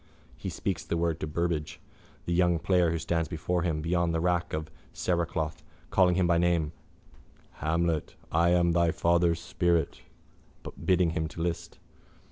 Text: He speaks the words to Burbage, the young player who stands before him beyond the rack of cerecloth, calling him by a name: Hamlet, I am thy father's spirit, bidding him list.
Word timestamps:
He 0.35 0.49
speaks 0.49 0.83
the 0.83 0.97
words 0.97 1.19
to 1.19 1.27
Burbage, 1.27 1.79
the 2.25 2.33
young 2.33 2.57
player 2.57 2.89
who 2.89 2.97
stands 2.97 3.27
before 3.29 3.61
him 3.61 3.81
beyond 3.83 4.15
the 4.15 4.19
rack 4.19 4.51
of 4.51 4.71
cerecloth, 4.93 5.63
calling 5.91 6.15
him 6.15 6.25
by 6.25 6.37
a 6.37 6.39
name: 6.39 6.71
Hamlet, 7.61 8.15
I 8.31 8.49
am 8.49 8.71
thy 8.71 8.89
father's 8.89 9.39
spirit, 9.39 10.01
bidding 10.83 11.11
him 11.11 11.27
list. 11.37 11.77